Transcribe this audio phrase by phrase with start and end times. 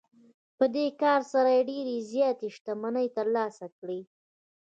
[0.57, 3.99] په دې کار سره یې ډېرې زیاتې شتمنۍ ترلاسه کړې